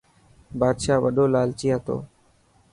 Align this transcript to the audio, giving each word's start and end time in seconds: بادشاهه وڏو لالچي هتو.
بادشاهه 0.59 1.03
وڏو 1.03 1.23
لالچي 1.33 1.67
هتو. 1.73 1.97